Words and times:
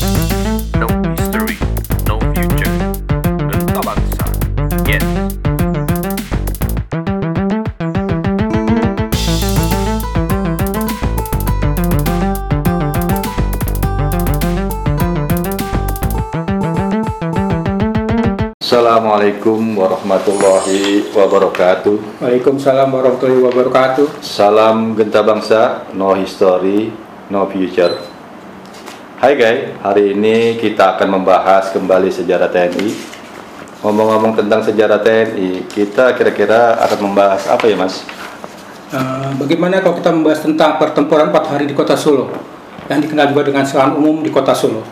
No 0.00 0.88
history, 1.12 1.60
no 2.08 2.16
future. 2.32 2.72
Bangsa 3.52 3.80
bangsa. 3.84 4.24
Yes. 4.88 5.04
Assalamualaikum 18.56 19.76
warahmatullahi 19.76 21.12
wabarakatuh. 21.12 22.24
Waalaikumsalam 22.24 22.88
warahmatullahi 22.88 23.44
wabarakatuh. 23.52 24.24
Salam 24.24 24.96
genta 24.96 25.20
bangsa, 25.20 25.84
no 25.92 26.16
history, 26.16 26.88
no 27.28 27.44
future. 27.52 28.09
Hai 29.20 29.36
guys, 29.36 29.76
hari 29.84 30.16
ini 30.16 30.56
kita 30.56 30.96
akan 30.96 31.20
membahas 31.20 31.76
kembali 31.76 32.08
sejarah 32.08 32.48
TNI. 32.48 32.88
Ngomong-ngomong 33.84 34.32
tentang 34.32 34.64
sejarah 34.64 34.96
TNI, 34.96 35.68
kita 35.68 36.16
kira-kira 36.16 36.80
akan 36.80 37.12
membahas 37.12 37.44
apa 37.52 37.68
ya 37.68 37.76
mas? 37.76 38.00
Eh, 38.88 39.30
bagaimana 39.36 39.84
kalau 39.84 40.00
kita 40.00 40.08
membahas 40.08 40.40
tentang 40.40 40.80
pertempuran 40.80 41.28
4 41.28 41.52
hari 41.52 41.68
di 41.68 41.76
kota 41.76 42.00
Solo 42.00 42.32
yang 42.88 43.04
dikenal 43.04 43.28
juga 43.36 43.44
dengan 43.44 43.68
serangan 43.68 44.00
umum 44.00 44.24
di 44.24 44.32
kota 44.32 44.56
Solo? 44.56 44.88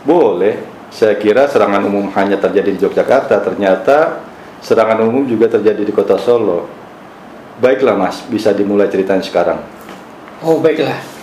Boleh, 0.00 0.64
saya 0.88 1.20
kira 1.20 1.44
serangan 1.52 1.84
umum 1.84 2.08
hanya 2.16 2.40
terjadi 2.40 2.72
di 2.72 2.80
Yogyakarta, 2.80 3.44
ternyata 3.44 4.24
serangan 4.64 5.04
umum 5.04 5.28
juga 5.28 5.52
terjadi 5.52 5.84
di 5.84 5.92
kota 5.92 6.16
Solo. 6.16 6.64
Baiklah 7.60 7.92
mas, 7.92 8.24
bisa 8.24 8.56
dimulai 8.56 8.88
ceritanya 8.88 9.20
sekarang. 9.20 9.60
Oh 10.40 10.64
baiklah. 10.64 11.15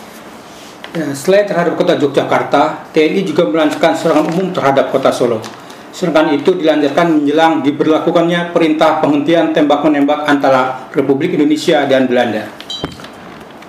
Ya, 0.94 1.10
selain 1.18 1.50
terhadap 1.50 1.74
kota 1.74 1.98
Yogyakarta, 1.98 2.86
TNI 2.94 3.26
juga 3.26 3.50
melancarkan 3.50 3.98
serangan 3.98 4.30
umum 4.30 4.54
terhadap 4.54 4.94
kota 4.94 5.10
Solo. 5.10 5.42
Serangan 5.90 6.30
itu 6.38 6.54
dilancarkan 6.54 7.18
menjelang 7.18 7.66
diberlakukannya 7.66 8.54
perintah 8.54 9.02
penghentian 9.02 9.50
tembak-menembak 9.58 10.30
antara 10.30 10.86
Republik 10.94 11.34
Indonesia 11.34 11.82
dan 11.90 12.06
Belanda. 12.06 12.46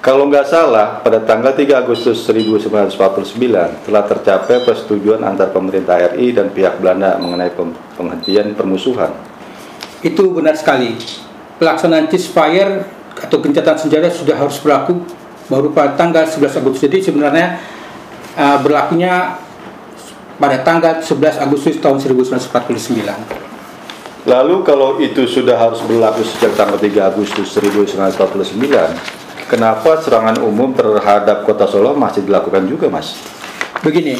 Kalau 0.05 0.29
nggak 0.29 0.45
salah, 0.45 1.01
pada 1.01 1.25
tanggal 1.25 1.57
3 1.57 1.89
Agustus 1.89 2.29
1949 2.29 2.93
telah 3.89 4.05
tercapai 4.05 4.61
persetujuan 4.61 5.25
antar 5.25 5.49
pemerintah 5.49 5.97
RI 6.13 6.37
dan 6.37 6.53
pihak 6.53 6.77
Belanda 6.77 7.17
mengenai 7.17 7.57
penghentian 7.97 8.53
permusuhan. 8.53 9.17
Itu 10.05 10.29
benar 10.29 10.61
sekali. 10.61 10.93
Pelaksanaan 11.57 12.05
ceasefire 12.13 12.85
atau 13.17 13.41
gencatan 13.41 13.81
senjata 13.81 14.13
sudah 14.13 14.37
harus 14.37 14.61
berlaku 14.61 15.24
baru 15.49 15.73
pada 15.73 15.97
tanggal 15.97 16.25
11 16.25 16.61
Agustus. 16.61 16.89
Jadi 16.89 16.99
sebenarnya 17.05 17.61
uh, 18.37 18.59
berlakunya 18.61 19.39
pada 20.41 20.61
tanggal 20.67 21.01
11 21.01 21.45
Agustus 21.45 21.79
tahun 21.79 21.99
1949. 22.01 23.45
Lalu 24.25 24.57
kalau 24.65 24.97
itu 25.05 25.29
sudah 25.29 25.61
harus 25.61 25.85
berlaku 25.85 26.25
sejak 26.25 26.57
tanggal 26.57 26.81
3 26.81 27.13
Agustus 27.13 27.45
1949, 27.61 29.53
kenapa 29.53 30.01
serangan 30.01 30.41
umum 30.41 30.73
terhadap 30.73 31.45
kota 31.45 31.69
Solo 31.69 31.93
masih 31.93 32.25
dilakukan 32.25 32.65
juga, 32.65 32.89
Mas? 32.89 33.21
Begini, 33.85 34.17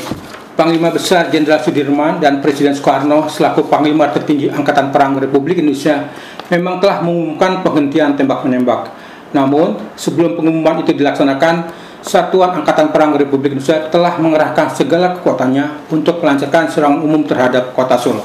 Panglima 0.55 0.93
Besar 0.93 1.33
Jenderal 1.33 1.65
Sudirman 1.65 2.21
dan 2.21 2.45
Presiden 2.45 2.77
Soekarno 2.77 3.33
selaku 3.33 3.65
Panglima 3.65 4.13
tertinggi 4.13 4.53
Angkatan 4.53 4.93
Perang 4.93 5.17
Republik 5.17 5.65
Indonesia 5.65 6.13
memang 6.53 6.85
telah 6.85 7.01
mengumumkan 7.01 7.65
penghentian 7.65 8.13
tembak-menembak. 8.13 9.04
Namun, 9.35 9.83
sebelum 9.99 10.39
pengumuman 10.39 10.87
itu 10.87 10.95
dilaksanakan, 10.95 11.83
Satuan 12.05 12.53
Angkatan 12.61 12.93
Perang 12.93 13.17
Republik 13.17 13.57
Indonesia 13.57 13.89
telah 13.89 14.21
mengerahkan 14.21 14.71
segala 14.77 15.17
kekuatannya 15.19 15.89
untuk 15.89 16.21
melancarkan 16.21 16.69
serangan 16.69 17.01
umum 17.01 17.25
terhadap 17.25 17.73
kota 17.73 17.97
Solo. 17.97 18.23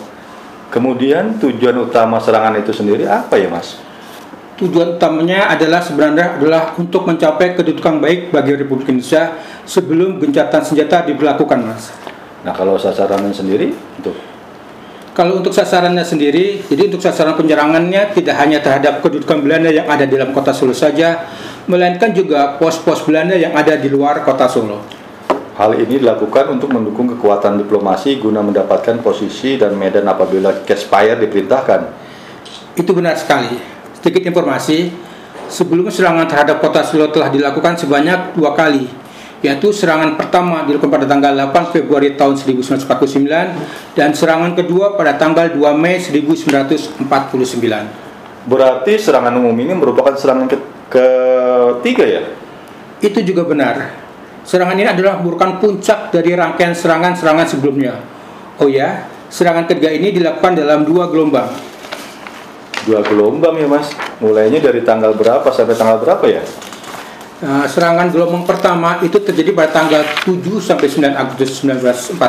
Kemudian 0.70 1.40
tujuan 1.42 1.74
utama 1.82 2.20
serangan 2.22 2.60
itu 2.60 2.70
sendiri 2.76 3.10
apa 3.10 3.40
ya, 3.40 3.50
Mas? 3.50 3.80
Tujuan 4.60 5.00
utamanya 5.00 5.48
adalah 5.48 5.80
sebenarnya 5.80 6.36
adalah 6.36 6.76
untuk 6.76 7.08
mencapai 7.08 7.56
kedudukan 7.56 8.04
baik 8.04 8.36
bagi 8.36 8.60
Republik 8.60 8.92
Indonesia 8.92 9.40
sebelum 9.64 10.20
gencatan 10.20 10.62
senjata 10.62 11.08
diberlakukan, 11.08 11.60
Mas. 11.64 11.96
Nah, 12.44 12.52
kalau 12.52 12.76
sasarannya 12.76 13.32
sendiri 13.32 13.72
untuk 13.98 14.29
Kalau 15.20 15.36
untuk 15.36 15.52
sasarannya 15.52 16.08
sendiri, 16.08 16.64
jadi 16.64 16.88
untuk 16.88 17.04
sasaran 17.04 17.36
penyerangannya 17.36 18.16
tidak 18.16 18.40
hanya 18.40 18.64
terhadap 18.64 19.04
kedudukan 19.04 19.44
Belanda 19.44 19.68
yang 19.68 19.84
ada 19.84 20.08
di 20.08 20.16
dalam 20.16 20.32
kota 20.32 20.56
Solo 20.56 20.72
saja, 20.72 21.28
melainkan 21.68 22.16
juga 22.16 22.56
pos-pos 22.56 23.04
Belanda 23.04 23.36
yang 23.36 23.52
ada 23.52 23.76
di 23.76 23.92
luar 23.92 24.24
kota 24.24 24.48
Solo. 24.48 24.80
Hal 25.60 25.76
ini 25.76 26.00
dilakukan 26.00 26.56
untuk 26.56 26.72
mendukung 26.72 27.12
kekuatan 27.12 27.60
diplomasi 27.60 28.16
guna 28.16 28.40
mendapatkan 28.40 29.04
posisi 29.04 29.60
dan 29.60 29.76
medan 29.76 30.08
apabila 30.08 30.64
cash-fire 30.64 31.20
diperintahkan. 31.20 31.82
Itu 32.80 32.96
benar 32.96 33.20
sekali. 33.20 33.60
Sedikit 34.00 34.24
informasi, 34.24 34.88
sebelumnya 35.52 35.92
serangan 35.92 36.32
terhadap 36.32 36.64
kota 36.64 36.80
Solo 36.88 37.12
telah 37.12 37.28
dilakukan 37.28 37.76
sebanyak 37.76 38.40
dua 38.40 38.56
kali, 38.56 38.88
yaitu 39.40 39.72
serangan 39.72 40.20
pertama 40.20 40.68
dilakukan 40.68 40.92
pada 40.92 41.08
tanggal 41.08 41.32
8 41.32 41.72
Februari 41.72 42.20
tahun 42.20 42.36
1949 42.36 43.96
dan 43.96 44.10
serangan 44.12 44.52
kedua 44.52 45.00
pada 45.00 45.16
tanggal 45.16 45.48
2 45.48 45.60
Mei 45.80 45.96
1949. 45.96 47.00
Berarti 48.50 48.94
serangan 49.00 49.32
umum 49.40 49.56
ini 49.56 49.72
merupakan 49.76 50.16
serangan 50.16 50.52
ke 50.52 50.58
ketiga 50.92 52.04
ya? 52.04 52.24
Itu 53.00 53.24
juga 53.24 53.48
benar. 53.48 53.96
Serangan 54.44 54.76
ini 54.76 54.90
adalah 54.92 55.22
merupakan 55.24 55.62
puncak 55.62 56.12
dari 56.12 56.36
rangkaian 56.36 56.76
serangan-serangan 56.76 57.48
sebelumnya. 57.48 57.96
Oh 58.60 58.68
ya, 58.68 59.08
serangan 59.32 59.70
ketiga 59.70 59.94
ini 59.94 60.12
dilakukan 60.12 60.60
dalam 60.60 60.84
dua 60.84 61.08
gelombang. 61.08 61.48
Dua 62.84 63.00
gelombang 63.06 63.56
ya 63.56 63.68
mas. 63.72 63.88
Mulainya 64.20 64.60
dari 64.60 64.84
tanggal 64.84 65.16
berapa 65.16 65.48
sampai 65.48 65.78
tanggal 65.80 66.02
berapa 66.04 66.26
ya? 66.28 66.44
Nah, 67.40 67.64
serangan 67.64 68.12
gelombang 68.12 68.44
pertama 68.44 69.00
itu 69.00 69.16
terjadi 69.16 69.56
pada 69.56 69.72
tanggal 69.72 70.04
7 70.28 70.60
sampai 70.60 70.92
9 70.92 71.16
Agustus 71.16 71.64
1949, 71.64 72.20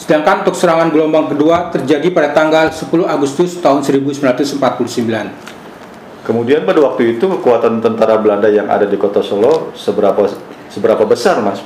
sedangkan 0.00 0.48
untuk 0.48 0.56
serangan 0.56 0.88
gelombang 0.88 1.28
kedua 1.28 1.68
terjadi 1.68 2.08
pada 2.08 2.32
tanggal 2.32 2.72
10 2.72 2.88
Agustus 3.04 3.60
tahun 3.60 3.84
1949. 3.84 6.24
Kemudian 6.24 6.64
pada 6.64 6.80
waktu 6.80 7.20
itu 7.20 7.24
kekuatan 7.28 7.84
tentara 7.84 8.16
Belanda 8.16 8.48
yang 8.48 8.72
ada 8.72 8.88
di 8.88 8.96
kota 8.96 9.20
Solo 9.20 9.76
seberapa 9.76 10.24
seberapa 10.72 11.04
besar 11.04 11.44
mas? 11.44 11.60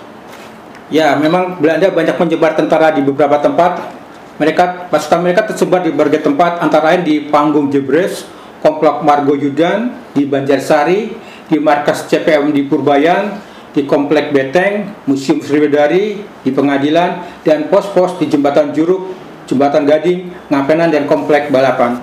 Ya, 0.90 1.14
memang 1.14 1.62
Belanda 1.62 1.94
banyak 1.94 2.18
menyebar 2.18 2.58
tentara 2.58 2.90
di 2.90 3.06
beberapa 3.06 3.38
tempat. 3.38 4.02
Mereka 4.42 4.90
pasukan 4.90 5.22
mereka 5.22 5.46
tersebar 5.46 5.86
di 5.86 5.94
berbagai 5.94 6.26
tempat, 6.26 6.58
antara 6.58 6.90
lain 6.90 7.06
di 7.06 7.30
Panggung 7.30 7.70
Jebres, 7.70 8.26
Komplek 8.58 9.06
Margo 9.06 9.38
Yudan, 9.38 9.94
di 10.10 10.26
Banjarsari, 10.26 11.30
di 11.52 11.60
markas 11.60 12.08
CPM 12.08 12.48
di 12.48 12.64
Purbayan, 12.64 13.36
di 13.76 13.84
Komplek 13.84 14.32
Beteng, 14.32 15.04
Museum 15.04 15.44
Sriwedari, 15.44 16.24
di 16.40 16.48
Pengadilan, 16.48 17.44
dan 17.44 17.68
pos-pos 17.68 18.16
di 18.16 18.32
Jembatan 18.32 18.72
Juruk, 18.72 19.12
Jembatan 19.44 19.84
Gading, 19.84 20.48
Ngapenan, 20.48 20.88
dan 20.88 21.04
Komplek 21.04 21.52
Balapan. 21.52 22.00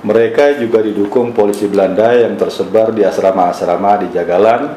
Mereka 0.00 0.56
juga 0.64 0.80
didukung 0.80 1.36
polisi 1.36 1.68
Belanda 1.68 2.16
yang 2.16 2.40
tersebar 2.40 2.96
di 2.96 3.04
asrama-asrama 3.04 4.00
di 4.04 4.16
Jagalan, 4.16 4.72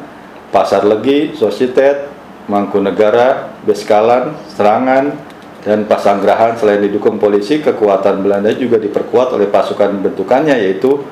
Pasar 0.52 0.84
Legi, 0.84 1.36
Sosietet, 1.36 2.12
Mangkunegara, 2.52 3.56
Beskalan, 3.64 4.36
Serangan, 4.52 5.16
dan 5.64 5.84
Pasanggrahan. 5.84 6.56
Selain 6.56 6.80
didukung 6.80 7.20
polisi, 7.20 7.59
kekuatan 7.59 8.24
Belanda 8.24 8.52
juga 8.56 8.80
diperkuat 8.80 9.36
oleh 9.36 9.52
pasukan 9.52 10.00
bentukannya 10.00 10.56
yaitu 10.56 11.03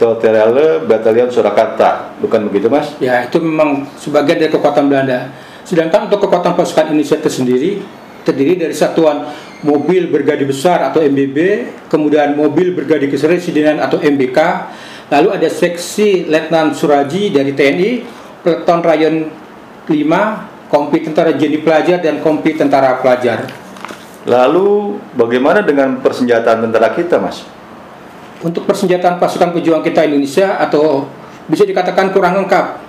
Toterelle 0.00 0.80
Batalion 0.88 1.28
Surakarta. 1.28 2.16
Bukan 2.24 2.48
begitu, 2.48 2.72
Mas? 2.72 2.96
Ya, 3.04 3.28
itu 3.28 3.36
memang 3.36 3.84
sebagian 4.00 4.40
dari 4.40 4.48
kekuatan 4.48 4.88
Belanda. 4.88 5.28
Sedangkan 5.68 6.08
untuk 6.08 6.24
kekuatan 6.24 6.56
pasukan 6.56 6.88
Indonesia 6.88 7.20
tersendiri 7.20 7.84
terdiri 8.24 8.56
dari 8.56 8.74
satuan 8.76 9.32
mobil 9.64 10.08
bergadi 10.08 10.44
besar 10.44 10.92
atau 10.92 11.04
MBB, 11.04 11.68
kemudian 11.88 12.36
mobil 12.36 12.72
bergadi 12.72 13.08
kepresidenan 13.08 13.80
atau 13.80 14.00
MBK, 14.00 14.38
lalu 15.12 15.28
ada 15.36 15.48
seksi 15.48 16.28
Letnan 16.28 16.72
Suraji 16.72 17.32
dari 17.32 17.52
TNI, 17.52 17.90
peleton 18.40 18.80
Rayon 18.80 19.16
5, 19.88 20.70
kompi 20.70 21.02
tentara 21.04 21.34
Jenny 21.36 21.60
Pelajar 21.60 22.00
dan 22.00 22.22
kompi 22.24 22.56
tentara 22.56 23.00
pelajar. 23.00 23.48
Lalu 24.28 25.00
bagaimana 25.16 25.64
dengan 25.64 25.98
persenjataan 26.00 26.68
tentara 26.68 26.92
kita, 26.92 27.16
Mas? 27.16 27.42
Untuk 28.40 28.64
persenjataan 28.64 29.20
pasukan 29.20 29.52
pejuang 29.52 29.84
kita 29.84 30.08
Indonesia 30.08 30.56
atau 30.56 31.04
bisa 31.44 31.68
dikatakan 31.68 32.08
kurang 32.08 32.40
lengkap, 32.40 32.80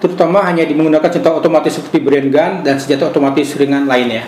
terutama 0.00 0.40
hanya 0.48 0.64
menggunakan 0.64 1.12
senjata 1.12 1.44
otomatis 1.44 1.76
seperti 1.76 2.00
brain 2.00 2.32
gun 2.32 2.64
dan 2.64 2.80
senjata 2.80 3.12
otomatis 3.12 3.52
ringan 3.60 3.84
lainnya. 3.84 4.24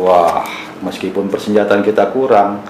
Wah, 0.00 0.48
meskipun 0.80 1.28
persenjataan 1.28 1.84
kita 1.84 2.08
kurang, 2.16 2.64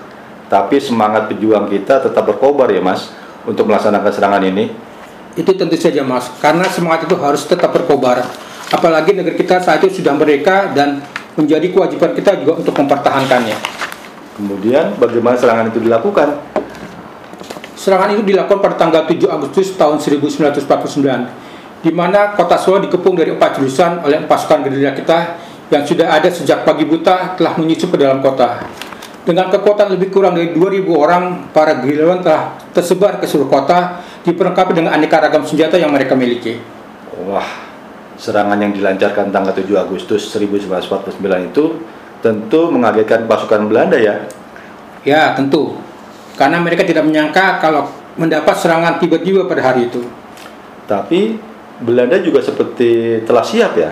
tapi 0.50 0.82
semangat 0.82 1.30
pejuang 1.30 1.70
kita 1.70 2.02
tetap 2.02 2.26
berkobar 2.26 2.74
ya, 2.74 2.82
Mas, 2.82 3.14
untuk 3.46 3.70
melaksanakan 3.70 4.10
serangan 4.10 4.42
ini. 4.42 4.74
Itu 5.38 5.54
tentu 5.54 5.78
saja 5.78 6.02
mas, 6.02 6.26
karena 6.42 6.66
semangat 6.66 7.06
itu 7.06 7.14
harus 7.22 7.46
tetap 7.46 7.70
berkobar. 7.70 8.26
Apalagi 8.74 9.14
negeri 9.14 9.38
kita 9.38 9.62
saat 9.62 9.78
itu 9.86 10.02
sudah 10.02 10.18
merdeka 10.18 10.74
dan 10.74 10.98
menjadi 11.38 11.70
kewajiban 11.70 12.18
kita 12.18 12.42
juga 12.42 12.58
untuk 12.58 12.74
mempertahankannya. 12.74 13.54
Kemudian 14.34 14.98
bagaimana 14.98 15.38
serangan 15.38 15.70
itu 15.70 15.78
dilakukan? 15.78 16.57
Serangan 17.78 18.10
itu 18.10 18.26
dilakukan 18.26 18.58
pada 18.58 18.74
tanggal 18.74 19.06
7 19.06 19.30
Agustus 19.30 19.78
tahun 19.78 20.02
1949, 20.02 20.66
di 21.86 21.94
mana 21.94 22.34
kota 22.34 22.58
Solo 22.58 22.82
dikepung 22.82 23.14
dari 23.14 23.30
empat 23.30 23.62
jurusan 23.62 24.02
oleh 24.02 24.18
pasukan 24.26 24.66
gerilya 24.66 24.98
kita 24.98 25.38
yang 25.70 25.86
sudah 25.86 26.10
ada 26.10 26.26
sejak 26.26 26.66
pagi 26.66 26.82
buta 26.82 27.38
telah 27.38 27.54
menyusup 27.54 27.94
ke 27.94 28.02
dalam 28.02 28.18
kota. 28.18 28.66
Dengan 29.22 29.46
kekuatan 29.46 29.94
lebih 29.94 30.10
kurang 30.10 30.34
dari 30.34 30.50
2.000 30.50 30.90
orang, 30.90 31.54
para 31.54 31.78
gerilyawan 31.78 32.18
telah 32.18 32.58
tersebar 32.74 33.22
ke 33.22 33.30
seluruh 33.30 33.46
kota, 33.46 34.02
diperlengkapi 34.26 34.74
dengan 34.74 34.98
aneka 34.98 35.22
ragam 35.22 35.46
senjata 35.46 35.78
yang 35.78 35.94
mereka 35.94 36.18
miliki. 36.18 36.58
Wah, 37.30 37.46
serangan 38.18 38.58
yang 38.58 38.74
dilancarkan 38.74 39.30
tanggal 39.30 39.54
7 39.54 39.70
Agustus 39.78 40.34
1949 40.34 41.14
itu 41.54 41.64
tentu 42.24 42.74
mengagetkan 42.74 43.30
pasukan 43.30 43.70
Belanda 43.70 43.94
ya. 43.94 44.26
Ya, 45.06 45.36
tentu. 45.38 45.78
Karena 46.38 46.62
mereka 46.62 46.86
tidak 46.86 47.02
menyangka 47.02 47.58
kalau 47.58 47.90
mendapat 48.14 48.54
serangan 48.54 49.02
tiba-tiba 49.02 49.50
pada 49.50 49.74
hari 49.74 49.90
itu. 49.90 50.06
Tapi 50.86 51.34
Belanda 51.82 52.18
juga 52.22 52.38
seperti 52.42 53.22
telah 53.26 53.42
siap 53.42 53.74
ya. 53.74 53.90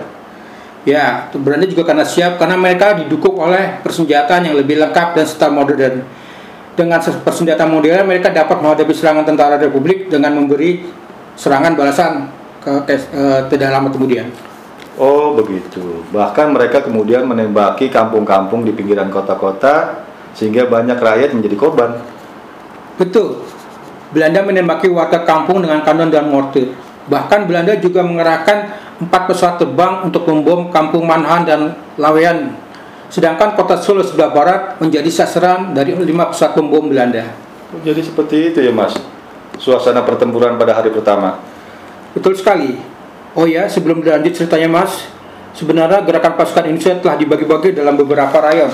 Ya, 0.87 1.27
Belanda 1.35 1.67
juga 1.67 1.83
karena 1.83 2.07
siap 2.07 2.39
karena 2.39 2.55
mereka 2.55 2.95
didukung 2.95 3.35
oleh 3.35 3.83
persenjataan 3.83 4.47
yang 4.47 4.55
lebih 4.55 4.79
lengkap 4.79 5.19
dan 5.19 5.25
serta 5.27 5.51
modern. 5.51 5.99
Dengan 6.79 7.03
persenjataan 7.03 7.67
modern 7.67 8.07
mereka 8.07 8.31
dapat 8.31 8.63
menghadapi 8.63 8.93
serangan 8.95 9.27
tentara 9.27 9.59
Republik 9.59 10.07
dengan 10.07 10.31
memberi 10.39 10.87
serangan 11.35 11.75
balasan 11.75 12.31
ke, 12.63 12.71
ke 12.87 12.93
eh, 12.95 13.41
tidak 13.51 13.69
lama 13.75 13.91
kemudian. 13.91 14.31
Oh 14.97 15.35
begitu. 15.35 16.07
Bahkan 16.09 16.55
mereka 16.55 16.81
kemudian 16.81 17.27
menembaki 17.27 17.91
kampung-kampung 17.91 18.63
di 18.63 18.73
pinggiran 18.73 19.11
kota-kota 19.11 20.07
sehingga 20.33 20.65
banyak 20.65 20.97
rakyat 20.97 21.35
menjadi 21.37 21.55
korban. 21.59 22.16
Betul. 22.97 23.45
Belanda 24.11 24.41
menembaki 24.41 24.89
warga 24.89 25.21
kampung 25.23 25.61
dengan 25.61 25.85
kanon 25.85 26.09
dan 26.09 26.27
mortir. 26.27 26.73
Bahkan 27.07 27.47
Belanda 27.47 27.77
juga 27.77 28.03
mengerahkan 28.03 28.57
empat 28.99 29.21
pesawat 29.31 29.55
terbang 29.61 30.03
untuk 30.03 30.27
membom 30.27 30.73
kampung 30.73 31.05
Manhan 31.05 31.41
dan 31.47 31.61
Lawean. 31.95 32.57
Sedangkan 33.07 33.55
kota 33.55 33.79
Solo 33.79 34.03
sebelah 34.03 34.33
barat 34.35 34.61
menjadi 34.83 35.07
sasaran 35.07 35.71
dari 35.71 35.95
lima 35.95 36.27
pesawat 36.27 36.57
pembom 36.57 36.91
Belanda. 36.91 37.31
Jadi 37.85 38.01
seperti 38.03 38.51
itu 38.51 38.59
ya 38.59 38.73
mas. 38.75 38.95
Suasana 39.57 40.03
pertempuran 40.03 40.59
pada 40.59 40.75
hari 40.75 40.91
pertama. 40.91 41.39
Betul 42.11 42.35
sekali. 42.37 42.77
Oh 43.37 43.45
ya, 43.45 43.69
sebelum 43.69 44.01
dilanjut 44.01 44.33
ceritanya 44.33 44.65
Mas, 44.65 45.05
sebenarnya 45.53 46.01
gerakan 46.01 46.33
pasukan 46.41 46.65
Indonesia 46.65 46.97
telah 46.97 47.21
dibagi-bagi 47.21 47.77
dalam 47.77 47.93
beberapa 47.93 48.33
rayon. 48.41 48.73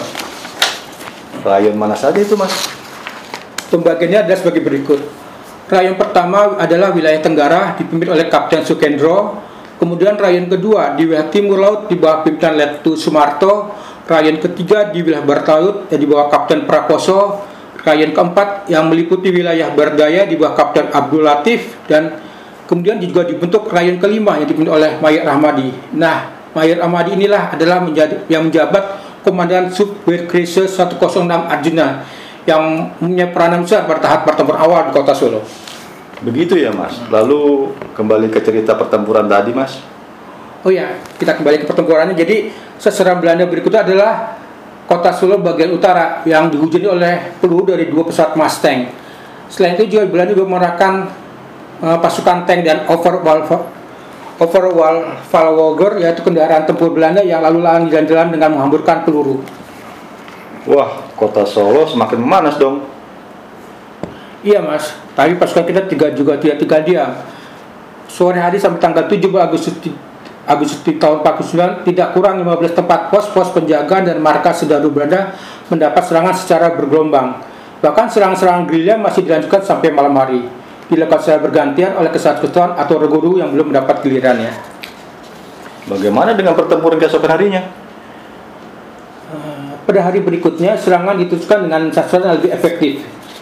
Rayon 1.44 1.75
mana 1.75 2.00
saja 2.00 2.16
itu 2.16 2.40
mas? 2.40 2.82
Pembagiannya 3.74 4.30
adalah 4.30 4.38
sebagai 4.38 4.62
berikut. 4.62 5.02
Rayon 5.66 5.98
pertama 5.98 6.62
adalah 6.62 6.94
wilayah 6.94 7.18
Tenggara 7.18 7.74
dipimpin 7.74 8.14
oleh 8.14 8.30
Kapten 8.30 8.62
Sukendro. 8.62 9.42
Kemudian 9.81 10.14
rayon 10.14 10.46
kedua 10.46 10.94
di 10.94 11.10
wilayah 11.10 11.34
Timur 11.34 11.58
Laut 11.58 11.90
di 11.90 11.98
bawah 11.98 12.22
pimpinan 12.22 12.54
Letu 12.54 12.94
Sumarto. 12.94 13.74
Rayon 14.06 14.38
ketiga 14.38 14.94
di 14.94 15.02
wilayah 15.02 15.25
Barat 15.25 15.50
Laut 15.50 15.75
yang 15.90 15.98
di 15.98 16.06
bawah 16.06 16.30
Kapten 16.30 16.70
Prakoso. 16.70 17.50
Rayon 17.81 18.14
keempat 18.14 18.70
yang 18.70 18.94
meliputi 18.94 19.34
wilayah 19.34 19.74
Berdaya 19.74 20.30
di 20.30 20.38
bawah 20.38 20.54
Kapten 20.54 20.94
Abdul 20.94 21.25
Latif 21.25 21.74
dan 21.90 22.22
kemudian 22.70 23.02
juga 23.02 23.25
dibentuk 23.25 23.74
rayon 23.74 23.98
kelima 23.98 24.38
yang 24.38 24.46
dipimpin 24.46 24.70
oleh 24.70 25.02
Mayer 25.02 25.25
Rahmadi. 25.25 25.98
Nah, 25.98 26.30
Mayer 26.54 26.78
Rahmadi 26.78 27.18
inilah 27.18 27.58
adalah 27.58 27.81
menjadi 27.81 28.22
yang 28.30 28.46
menjabat 28.46 29.02
Komandan 29.25 29.74
Subwerkrese 29.74 30.70
106 30.70 31.02
Arjuna 31.25 32.22
yang 32.44 32.92
punya 33.00 33.31
peranan 33.31 33.63
besar 33.63 33.88
pada 33.88 34.04
tahap 34.04 34.28
pertempuran 34.28 34.60
awal 34.60 34.81
di 34.90 34.92
kota 34.92 35.16
Solo. 35.16 35.42
Begitu 36.24 36.60
ya 36.60 36.72
mas. 36.72 37.00
Lalu 37.12 37.72
kembali 37.95 38.31
ke 38.31 38.40
cerita 38.44 38.75
pertempuran 38.75 39.28
tadi 39.28 39.51
mas. 39.56 39.80
Oh 40.63 40.72
ya, 40.72 40.95
kita 41.19 41.36
kembali 41.36 41.63
ke 41.63 41.66
pertempurannya. 41.68 42.16
Jadi 42.16 42.51
sasaran 42.80 43.19
Belanda 43.19 43.48
berikutnya 43.48 43.84
adalah 43.84 44.40
kota 44.88 45.12
Solo 45.16 45.40
bagian 45.40 45.75
utara 45.75 46.24
yang 46.24 46.48
dihujani 46.48 46.88
oleh 46.88 47.13
peluru 47.40 47.75
dari 47.75 47.88
dua 47.92 48.07
pesawat 48.07 48.36
Mustang. 48.36 48.92
Selain 49.51 49.75
itu 49.75 49.88
juga 50.00 50.07
Belanda 50.07 50.31
juga 50.31 50.48
mengerahkan 50.48 50.94
uh, 51.84 51.98
pasukan 52.00 52.48
tank 52.48 52.63
dan 52.63 52.88
overwall 52.88 53.44
overwall 54.42 54.98
Valwogger 55.30 56.01
yaitu 56.01 56.25
kendaraan 56.25 56.66
tempur 56.66 56.89
Belanda 56.96 57.22
yang 57.22 57.44
lalu 57.44 57.63
lalang 57.63 57.92
jalan-jalan 57.92 58.34
dengan 58.34 58.50
menghamburkan 58.56 59.04
peluru. 59.04 59.44
Wah, 60.63 61.02
kota 61.24 61.48
Solo 61.48 61.88
semakin 61.88 62.20
memanas 62.20 62.60
dong. 62.60 62.84
Iya 64.44 64.60
mas, 64.60 64.92
tapi 65.16 65.40
pasukan 65.40 65.64
kita 65.64 65.88
tiga 65.88 66.12
juga 66.12 66.36
tidak 66.36 66.60
tinggal 66.60 66.84
diam. 66.84 67.12
Sore 68.12 68.44
hari 68.44 68.60
sampai 68.60 68.78
tanggal 68.84 69.08
7 69.08 69.24
Agustus 69.40 69.74
Agustus 70.44 70.84
tahun 70.84 71.24
49 71.24 71.88
tidak 71.88 72.12
kurang 72.12 72.44
15 72.44 72.75
tempat 72.75 73.08
pos-pos 73.08 73.56
penjagaan 73.56 74.04
dan 74.04 74.20
markas 74.20 74.68
sedaru 74.68 74.92
Belanda 74.92 75.31
mendapat 75.72 76.04
serangan 76.04 76.36
secara 76.36 76.75
bergelombang. 76.75 77.40
Bahkan 77.80 78.06
serangan-serangan 78.12 78.68
gerilya 78.68 79.00
masih 79.00 79.24
dilanjutkan 79.24 79.64
sampai 79.64 79.96
malam 79.96 80.12
hari. 80.20 80.44
Dilakukan 80.92 81.24
secara 81.24 81.40
bergantian 81.40 81.96
oleh 81.96 82.12
kesatuan 82.12 82.75
atau 82.75 83.00
reguru 83.00 83.40
yang 83.40 83.56
belum 83.56 83.72
mendapat 83.72 84.04
gilirannya. 84.04 84.52
Bagaimana 85.88 86.36
dengan 86.36 86.60
pertempuran 86.60 87.00
keesokan 87.00 87.31
harinya? 87.40 87.82
Pada 89.83 90.00
hari 90.00 90.24
berikutnya, 90.24 90.80
serangan 90.80 91.19
diteruskan 91.19 91.68
dengan 91.68 91.91
sasaran 91.91 92.31
yang 92.31 92.35
lebih 92.39 92.51
efektif. 92.56 92.94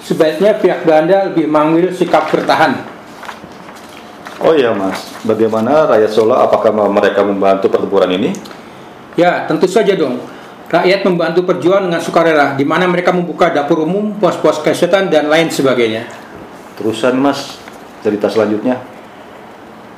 Sebaiknya 0.01 0.57
pihak 0.57 0.81
Belanda 0.81 1.29
lebih 1.29 1.45
mengambil 1.45 1.93
sikap 1.93 2.25
bertahan. 2.33 2.81
Oh 4.41 4.57
iya 4.57 4.73
mas, 4.73 5.13
bagaimana 5.21 5.85
rakyat 5.85 6.09
Solo? 6.09 6.33
Apakah 6.33 6.73
mereka 6.73 7.21
membantu 7.21 7.69
pertempuran 7.69 8.09
ini? 8.17 8.33
Ya, 9.13 9.45
tentu 9.45 9.69
saja 9.69 9.93
dong. 9.93 10.17
Rakyat 10.65 11.05
membantu 11.05 11.45
perjuangan 11.45 11.93
dengan 11.93 12.01
sukarela, 12.01 12.57
di 12.57 12.65
mana 12.65 12.89
mereka 12.89 13.13
membuka 13.13 13.53
dapur 13.53 13.85
umum, 13.85 14.17
pos-pos 14.17 14.65
kesehatan, 14.65 15.13
dan 15.13 15.29
lain 15.29 15.53
sebagainya. 15.53 16.09
Terusan 16.73 17.21
mas, 17.21 17.61
cerita 18.01 18.25
selanjutnya. 18.25 18.81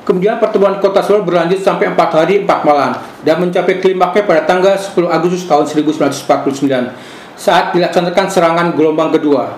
Kemudian 0.04 0.36
pertemuan 0.36 0.76
kota 0.84 1.00
Solo 1.00 1.24
berlanjut 1.24 1.64
sampai 1.64 1.88
4 1.88 1.96
hari 1.96 2.44
4 2.44 2.68
malam 2.68 2.92
dan 3.24 3.40
mencapai 3.40 3.80
klimaksnya 3.80 4.28
pada 4.28 4.44
tanggal 4.44 4.76
10 4.76 4.92
Agustus 5.08 5.48
tahun 5.48 5.64
1949 5.64 7.40
saat 7.40 7.72
dilaksanakan 7.72 8.26
serangan 8.28 8.66
gelombang 8.76 9.16
kedua. 9.16 9.56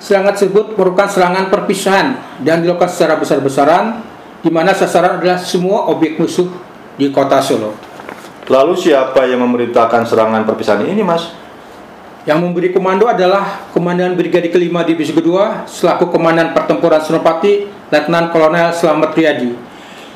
Serangan 0.00 0.34
tersebut 0.34 0.74
merupakan 0.80 1.06
serangan 1.06 1.52
perpisahan 1.52 2.18
dan 2.40 2.64
dilakukan 2.64 2.88
secara 2.88 3.20
besar-besaran 3.20 4.00
di 4.42 4.50
mana 4.50 4.72
sasaran 4.74 5.20
adalah 5.20 5.38
semua 5.38 5.86
objek 5.92 6.18
musuh 6.18 6.48
di 6.96 7.12
kota 7.12 7.38
Solo. 7.44 7.76
Lalu 8.50 8.74
siapa 8.74 9.28
yang 9.28 9.44
memerintahkan 9.44 10.08
serangan 10.08 10.42
perpisahan 10.42 10.88
ini 10.88 11.04
mas? 11.04 11.30
Yang 12.22 12.38
memberi 12.38 12.70
komando 12.70 13.10
adalah 13.10 13.66
Komandan 13.74 14.14
Brigade 14.14 14.46
Kelima 14.50 14.86
Divisi 14.86 15.10
Kedua 15.10 15.66
selaku 15.66 16.10
Komandan 16.10 16.54
Pertempuran 16.54 17.02
Senopati 17.02 17.66
Letnan 17.90 18.30
Kolonel 18.30 18.70
Slamet 18.74 19.10
Riyadi. 19.14 19.71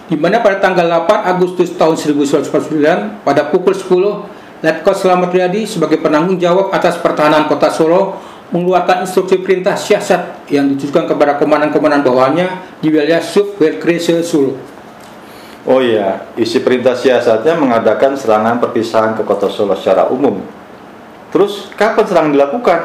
Di 0.07 0.15
mana 0.15 0.39
pada 0.39 0.63
tanggal 0.63 0.87
8 0.87 1.35
Agustus 1.35 1.75
tahun 1.75 1.99
1949 1.99 3.27
pada 3.27 3.43
pukul 3.51 3.75
10 3.75 4.63
Letkol 4.63 4.95
Slamet 4.97 5.31
Riyadi 5.35 5.69
sebagai 5.69 6.01
penanggung 6.01 6.41
jawab 6.41 6.73
atas 6.73 6.97
pertahanan 7.03 7.45
kota 7.51 7.69
Solo 7.69 8.17
mengeluarkan 8.55 9.03
instruksi 9.03 9.43
perintah 9.43 9.75
siasat 9.75 10.47
yang 10.49 10.71
ditujukan 10.71 11.11
kepada 11.11 11.37
komandan-komandan 11.37 12.07
bawahannya 12.07 12.79
di 12.79 12.89
wilayah 12.89 13.19
Subwerkrese 13.19 14.23
Solo. 14.23 14.55
Oh 15.67 15.83
iya, 15.83 16.31
isi 16.39 16.63
perintah 16.63 16.95
siasatnya 16.95 17.59
mengadakan 17.59 18.15
serangan 18.15 18.63
perpisahan 18.63 19.19
ke 19.19 19.27
kota 19.27 19.51
Solo 19.51 19.75
secara 19.75 20.07
umum. 20.09 20.39
Terus 21.35 21.69
kapan 21.75 22.07
serangan 22.07 22.33
dilakukan? 22.33 22.81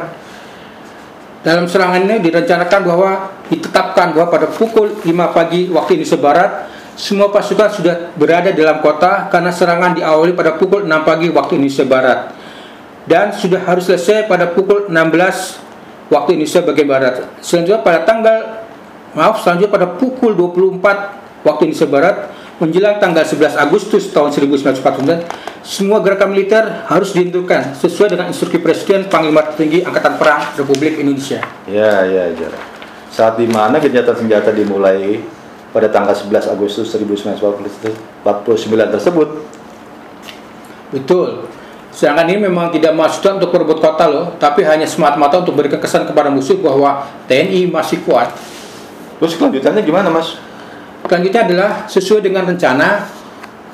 Dalam 1.42 1.66
serangan 1.70 2.02
ini 2.04 2.22
direncanakan 2.22 2.82
bahwa 2.86 3.12
ditetapkan 3.50 4.18
bahwa 4.18 4.28
pada 4.30 4.50
pukul 4.50 4.98
5 5.02 5.08
pagi 5.34 5.70
waktu 5.70 6.02
Indonesia 6.02 6.20
Barat 6.20 6.52
semua 7.00 7.32
pasukan 7.32 7.72
sudah 7.72 7.96
berada 8.20 8.52
dalam 8.52 8.84
kota 8.84 9.32
karena 9.32 9.52
serangan 9.52 9.96
diawali 9.96 10.36
pada 10.36 10.60
pukul 10.60 10.84
6 10.84 11.08
pagi 11.08 11.28
waktu 11.32 11.58
Indonesia 11.58 11.86
Barat 11.88 12.20
dan 13.08 13.34
sudah 13.34 13.64
harus 13.66 13.88
selesai 13.88 14.28
pada 14.30 14.52
pukul 14.52 14.92
16 14.92 16.12
waktu 16.12 16.30
Indonesia 16.38 16.62
bagian 16.62 16.88
Barat. 16.92 17.14
Selanjutnya 17.40 17.82
pada 17.82 18.04
tanggal 18.04 18.38
maaf 19.16 19.44
selanjutnya 19.44 19.72
pada 19.72 19.88
pukul 19.98 20.36
24 20.36 21.48
waktu 21.48 21.62
Indonesia 21.72 21.90
Barat 21.90 22.16
menjelang 22.62 23.02
tanggal 23.02 23.26
11 23.26 23.58
Agustus 23.58 24.14
tahun 24.14 24.30
1949 24.30 25.66
semua 25.66 25.98
gerakan 26.06 26.30
militer 26.30 26.86
harus 26.86 27.10
dihentikan 27.14 27.74
sesuai 27.74 28.14
dengan 28.14 28.30
instruksi 28.30 28.62
Presiden 28.62 29.10
Panglima 29.10 29.42
Tertinggi 29.50 29.82
Angkatan 29.82 30.22
Perang 30.22 30.54
Republik 30.54 31.02
Indonesia. 31.02 31.42
Ya, 31.66 32.06
ya, 32.06 32.30
ya. 32.30 32.50
Saat 33.10 33.42
di 33.42 33.50
mana 33.50 33.82
gencatan 33.82 34.14
senjata 34.14 34.54
dimulai 34.54 35.20
pada 35.72 35.88
tanggal 35.88 36.12
11 36.12 36.52
Agustus 36.52 36.92
1949 36.92 38.96
tersebut. 38.96 39.28
Betul. 40.92 41.48
Sedangkan 41.92 42.28
ini 42.32 42.48
memang 42.48 42.72
tidak 42.72 42.96
maksudnya 42.96 43.40
untuk 43.40 43.52
merebut 43.52 43.84
kota 43.84 44.08
loh, 44.08 44.36
tapi 44.40 44.64
hanya 44.64 44.88
semata-mata 44.88 45.44
untuk 45.44 45.60
berikan 45.60 45.80
kesan 45.80 46.08
kepada 46.08 46.32
musuh 46.32 46.56
bahwa 46.60 47.04
TNI 47.28 47.68
masih 47.68 48.04
kuat. 48.08 48.32
Terus 49.20 49.36
kelanjutannya 49.36 49.84
gimana, 49.84 50.08
Mas? 50.08 50.40
Selanjutnya 51.04 51.44
adalah 51.44 51.72
sesuai 51.92 52.24
dengan 52.24 52.48
rencana 52.48 53.12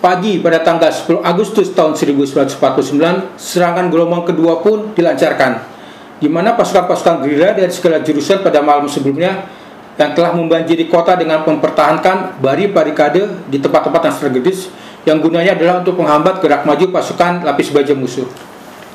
pagi 0.01 0.37
pada 0.41 0.61
tanggal 0.61 0.93
10 0.93 1.25
Agustus 1.25 1.73
tahun 1.73 1.97
1949 1.97 3.37
serangan 3.37 3.85
gelombang 3.89 4.29
kedua 4.29 4.61
pun 4.61 4.93
dilancarkan 4.93 5.57
di 6.17 6.29
mana 6.29 6.57
pasukan-pasukan 6.57 7.25
gerilya 7.25 7.53
dari 7.53 7.69
segala 7.69 8.01
jurusan 8.01 8.41
pada 8.41 8.61
malam 8.61 8.89
sebelumnya 8.89 9.45
yang 9.97 10.13
telah 10.13 10.31
membanjiri 10.33 10.85
kota 10.87 11.17
dengan 11.17 11.41
mempertahankan 11.41 12.37
bari 12.37 12.69
barikade 12.69 13.49
di 13.49 13.57
tempat-tempat 13.57 14.01
yang 14.05 14.15
strategis 14.15 14.69
yang 15.09 15.17
gunanya 15.17 15.57
adalah 15.57 15.81
untuk 15.81 15.97
menghambat 15.97 16.37
gerak 16.39 16.63
maju 16.63 16.85
pasukan 16.93 17.41
lapis 17.41 17.73
baja 17.73 17.97
musuh. 17.97 18.29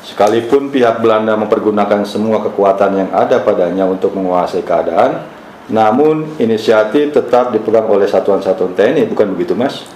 Sekalipun 0.03 0.71
pihak 0.71 1.03
Belanda 1.03 1.39
mempergunakan 1.39 2.03
semua 2.07 2.43
kekuatan 2.43 3.07
yang 3.07 3.11
ada 3.15 3.39
padanya 3.43 3.87
untuk 3.87 4.15
menguasai 4.15 4.67
keadaan, 4.67 5.27
namun 5.71 6.37
inisiatif 6.43 7.15
tetap 7.15 7.55
dipegang 7.55 7.87
oleh 7.87 8.07
satuan-satuan 8.07 8.75
TNI, 8.75 9.07
bukan 9.07 9.31
begitu, 9.35 9.55
Mas? 9.55 9.87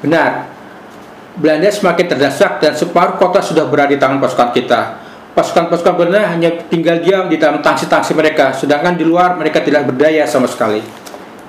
Benar. 0.00 0.48
Belanda 1.36 1.70
semakin 1.70 2.06
terdesak 2.08 2.58
dan 2.58 2.72
separuh 2.74 3.20
kota 3.20 3.38
sudah 3.40 3.68
berada 3.68 3.92
di 3.94 4.00
tangan 4.00 4.18
pasukan 4.18 4.50
kita. 4.50 4.80
Pasukan-pasukan 5.40 5.96
Belanda 5.96 6.36
hanya 6.36 6.52
tinggal 6.68 7.00
diam 7.00 7.24
di 7.32 7.40
dalam 7.40 7.64
tangsi-tangsi 7.64 8.12
mereka, 8.12 8.52
sedangkan 8.52 8.92
di 8.92 9.08
luar 9.08 9.40
mereka 9.40 9.64
tidak 9.64 9.88
berdaya 9.88 10.28
sama 10.28 10.44
sekali. 10.44 10.84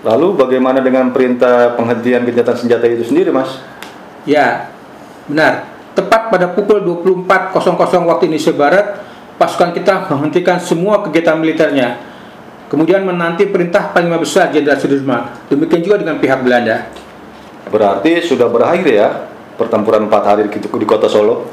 Lalu 0.08 0.32
bagaimana 0.40 0.80
dengan 0.80 1.12
perintah 1.12 1.76
penghentian 1.76 2.24
gencatan 2.24 2.56
senjata 2.56 2.88
itu 2.88 3.04
sendiri, 3.12 3.36
Mas? 3.36 3.60
Ya, 4.24 4.72
benar. 5.28 5.68
Tepat 5.92 6.32
pada 6.32 6.56
pukul 6.56 6.80
24.00 6.88 8.08
waktu 8.08 8.32
Indonesia 8.32 8.56
Barat, 8.56 9.04
pasukan 9.36 9.76
kita 9.76 10.08
menghentikan 10.08 10.56
semua 10.64 11.04
kegiatan 11.04 11.36
militernya. 11.36 12.00
Kemudian 12.72 13.04
menanti 13.04 13.44
perintah 13.52 13.92
Panglima 13.92 14.24
Besar 14.24 14.56
Jenderal 14.56 14.80
Sudirman. 14.80 15.36
Demikian 15.52 15.84
juga 15.84 16.00
dengan 16.00 16.16
pihak 16.16 16.40
Belanda. 16.40 16.88
Berarti 17.68 18.24
sudah 18.24 18.48
berakhir 18.48 18.88
ya 18.88 19.28
pertempuran 19.60 20.08
empat 20.08 20.24
hari 20.24 20.48
di, 20.48 20.64
di 20.64 20.88
kota 20.88 21.12
Solo? 21.12 21.44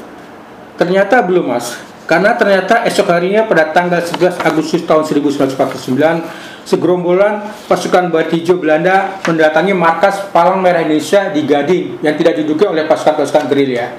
Ternyata 0.79 1.19
belum, 1.19 1.51
Mas. 1.51 1.88
Karena 2.09 2.33
ternyata 2.33 2.89
esok 2.89 3.05
harinya 3.13 3.45
pada 3.45 3.69
tanggal 3.69 4.01
11 4.01 4.41
Agustus 4.41 4.81
tahun 4.81 5.05
1949, 5.05 6.65
segerombolan 6.65 7.53
pasukan 7.69 8.09
Barat 8.09 8.33
Hijau 8.33 8.57
Belanda 8.57 9.21
mendatangi 9.29 9.77
markas 9.77 10.25
Palang 10.33 10.57
Merah 10.57 10.81
Indonesia 10.81 11.29
di 11.29 11.45
Gading 11.45 12.01
yang 12.01 12.17
tidak 12.17 12.41
diduga 12.41 12.73
oleh 12.73 12.89
pasukan-pasukan 12.89 13.45
gerilya. 13.45 13.93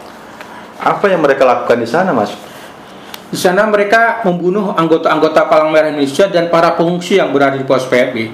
Apa 0.82 1.06
yang 1.06 1.22
mereka 1.22 1.46
lakukan 1.46 1.78
di 1.78 1.86
sana, 1.86 2.10
Mas? 2.10 2.34
Di 3.30 3.38
sana 3.38 3.62
mereka 3.70 4.26
membunuh 4.26 4.74
anggota-anggota 4.74 5.46
Palang 5.46 5.70
Merah 5.70 5.94
Indonesia 5.94 6.26
dan 6.26 6.50
para 6.50 6.74
pengungsi 6.74 7.22
yang 7.22 7.30
berada 7.30 7.54
di 7.54 7.62
pos 7.62 7.86
PRB. 7.86 8.26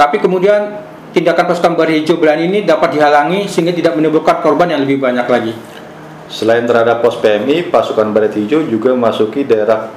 Tapi 0.00 0.16
kemudian 0.24 0.80
tindakan 1.12 1.52
pasukan 1.52 1.76
Barat 1.76 2.00
Hijau 2.00 2.16
Belanda 2.16 2.48
ini 2.48 2.64
dapat 2.64 2.96
dihalangi 2.96 3.44
sehingga 3.44 3.76
tidak 3.76 3.92
menimbulkan 4.00 4.40
korban 4.40 4.72
yang 4.72 4.88
lebih 4.88 5.04
banyak 5.04 5.28
lagi. 5.28 5.52
Selain 6.30 6.62
terhadap 6.62 7.02
pos 7.02 7.18
PMI, 7.18 7.74
pasukan 7.74 8.14
Baret 8.14 8.38
Hijau 8.38 8.62
juga 8.70 8.94
memasuki 8.94 9.42
daerah 9.42 9.90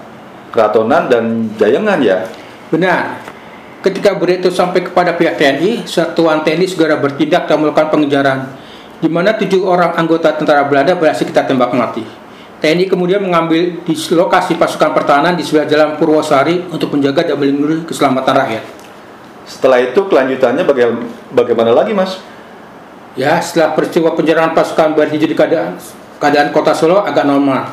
Keratonan 0.50 1.06
dan 1.06 1.54
Jayangan 1.62 2.02
ya. 2.02 2.26
Benar. 2.74 3.22
Ketika 3.86 4.18
berita 4.18 4.48
itu 4.48 4.52
sampai 4.56 4.82
kepada 4.82 5.14
pihak 5.14 5.38
TNI, 5.38 5.86
satuan 5.86 6.42
TNI 6.42 6.66
segera 6.66 6.98
bertindak 6.98 7.46
dan 7.46 7.62
melakukan 7.62 7.94
pengejaran, 7.94 8.50
di 8.98 9.12
mana 9.12 9.36
tujuh 9.38 9.62
orang 9.62 9.94
anggota 9.94 10.34
tentara 10.34 10.66
Belanda 10.66 10.98
berhasil 10.98 11.28
kita 11.28 11.46
tembak 11.46 11.70
mati. 11.76 12.02
TNI 12.64 12.88
kemudian 12.88 13.20
mengambil 13.20 13.84
di 13.84 13.94
lokasi 14.16 14.56
pasukan 14.56 14.96
pertahanan 14.96 15.36
di 15.36 15.44
sebelah 15.44 15.68
jalan 15.68 16.00
Purwosari 16.00 16.64
untuk 16.72 16.96
menjaga 16.96 17.28
dan 17.28 17.36
melindungi 17.36 17.84
keselamatan 17.84 18.34
rakyat. 18.34 18.64
Setelah 19.44 19.84
itu 19.84 20.00
kelanjutannya 20.08 20.64
baga- 20.64 21.04
bagaimana 21.36 21.76
lagi, 21.76 21.92
Mas? 21.92 22.24
Ya, 23.20 23.36
setelah 23.44 23.76
peristiwa 23.76 24.16
penyerangan 24.16 24.56
pasukan 24.56 24.96
Barat 24.96 25.12
Hijau 25.12 25.28
di 25.28 25.36
keadaan, 25.36 25.76
keadaan 26.24 26.56
kota 26.56 26.72
Solo 26.72 27.04
agak 27.04 27.28
normal. 27.28 27.68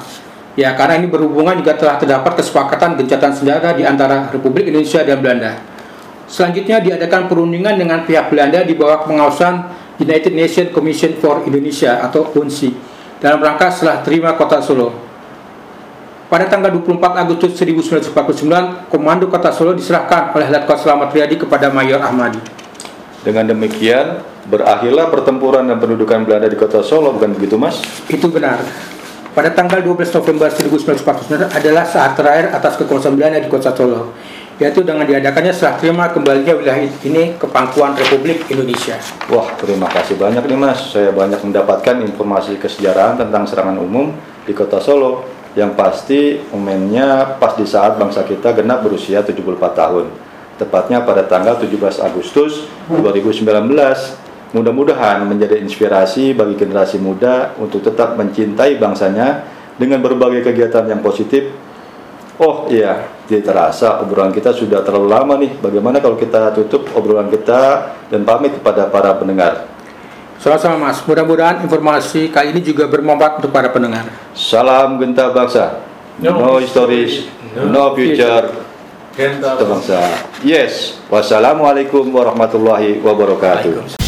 Ya, 0.59 0.75
karena 0.75 0.99
ini 0.99 1.07
berhubungan 1.07 1.54
juga 1.54 1.78
telah 1.78 1.95
terdapat 1.95 2.42
kesepakatan 2.42 2.99
gencatan 2.99 3.30
senjata 3.30 3.71
di 3.78 3.87
antara 3.87 4.26
Republik 4.35 4.66
Indonesia 4.66 5.07
dan 5.07 5.23
Belanda. 5.23 5.62
Selanjutnya 6.26 6.83
diadakan 6.83 7.30
perundingan 7.30 7.78
dengan 7.78 8.02
pihak 8.02 8.26
Belanda 8.26 8.66
di 8.66 8.75
bawah 8.75 9.07
pengawasan 9.07 9.71
United 10.02 10.35
Nations 10.35 10.75
Commission 10.75 11.14
for 11.23 11.47
Indonesia 11.47 12.02
atau 12.02 12.35
UNSI 12.35 12.75
dalam 13.23 13.38
rangka 13.38 13.71
setelah 13.71 14.02
terima 14.02 14.35
kota 14.35 14.59
Solo. 14.59 14.90
Pada 16.30 16.47
tanggal 16.47 16.71
24 16.71 17.26
Agustus 17.26 17.59
1949, 17.59 18.87
Komando 18.87 19.26
Kota 19.26 19.50
Solo 19.50 19.75
diserahkan 19.75 20.30
oleh 20.30 20.47
Letkol 20.47 20.78
Selamat 20.78 21.11
Riyadi 21.11 21.35
kepada 21.35 21.66
Mayor 21.75 21.99
Ahmadi. 21.99 22.38
Dengan 23.26 23.50
demikian, 23.50 24.23
berakhirlah 24.49 25.12
pertempuran 25.12 25.68
dan 25.68 25.76
pendudukan 25.76 26.25
Belanda 26.25 26.49
di 26.49 26.56
kota 26.56 26.80
Solo, 26.80 27.12
bukan 27.12 27.37
begitu, 27.37 27.61
Mas? 27.61 27.82
Itu 28.09 28.32
benar. 28.32 28.62
Pada 29.30 29.54
tanggal 29.54 29.78
12 29.78 30.11
November 30.11 30.50
1949 30.50 31.54
adalah 31.54 31.85
saat 31.87 32.18
terakhir 32.18 32.50
atas 32.50 32.75
kekuasaan 32.82 33.14
Belanda 33.14 33.38
di 33.38 33.47
kota 33.47 33.70
Solo, 33.70 34.11
yaitu 34.59 34.82
dengan 34.82 35.06
diadakannya 35.06 35.54
serah 35.54 35.78
terima 35.78 36.11
kembalinya 36.11 36.59
wilayah 36.59 36.82
ini 36.82 37.38
ke 37.38 37.47
pangkuan 37.47 37.94
Republik 37.94 38.50
Indonesia. 38.50 38.99
Wah, 39.30 39.54
terima 39.54 39.87
kasih 39.87 40.18
banyak 40.18 40.42
nih, 40.42 40.59
Mas. 40.59 40.90
Saya 40.90 41.14
banyak 41.14 41.47
mendapatkan 41.47 42.02
informasi 42.02 42.59
kesejarahan 42.59 43.23
tentang 43.23 43.47
serangan 43.47 43.78
umum 43.78 44.11
di 44.42 44.50
kota 44.50 44.82
Solo. 44.82 45.23
Yang 45.50 45.73
pasti 45.75 46.20
momennya 46.54 47.38
pas 47.42 47.59
di 47.59 47.66
saat 47.66 47.99
bangsa 47.99 48.23
kita 48.23 48.54
genap 48.54 48.87
berusia 48.87 49.23
74 49.23 49.75
tahun. 49.75 50.06
Tepatnya 50.59 51.02
pada 51.02 51.26
tanggal 51.26 51.59
17 51.59 52.02
Agustus 52.02 52.70
2019. 52.87 53.47
Mudah-mudahan 54.50 55.23
menjadi 55.30 55.62
inspirasi 55.62 56.35
bagi 56.35 56.59
generasi 56.59 56.99
muda 56.99 57.54
untuk 57.62 57.87
tetap 57.87 58.19
mencintai 58.19 58.83
bangsanya 58.83 59.47
dengan 59.78 60.02
berbagai 60.02 60.42
kegiatan 60.42 60.90
yang 60.90 60.99
positif. 60.99 61.54
Oh 62.40 62.66
iya, 62.66 63.07
tidak 63.30 63.52
terasa 63.52 64.02
obrolan 64.02 64.35
kita 64.35 64.50
sudah 64.50 64.83
terlalu 64.83 65.09
lama 65.12 65.35
nih. 65.38 65.54
Bagaimana 65.61 66.02
kalau 66.02 66.19
kita 66.19 66.50
tutup 66.57 66.88
obrolan 66.99 67.30
kita 67.30 67.95
dan 68.11 68.26
pamit 68.26 68.57
kepada 68.59 68.90
para 68.90 69.14
pendengar? 69.14 69.71
Sama-sama 70.40 70.88
Mas, 70.88 71.04
mudah-mudahan 71.04 71.61
informasi 71.61 72.33
kali 72.33 72.57
ini 72.57 72.64
juga 72.64 72.88
bermanfaat 72.88 73.45
untuk 73.45 73.52
para 73.52 73.69
pendengar. 73.69 74.09
Salam 74.33 74.97
genta 74.97 75.28
bangsa. 75.37 75.85
No, 76.16 76.57
stories, 76.64 77.28
no 77.54 77.92
future. 77.92 78.49
Genta 79.12 79.61
bangsa. 79.61 80.00
Yes. 80.40 80.97
Wassalamualaikum 81.12 82.09
warahmatullahi 82.09 83.04
wabarakatuh. 83.04 84.00